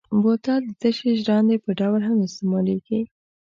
[0.21, 3.01] بوتل د تشې ژرندې په ډول هم استعمالېږي.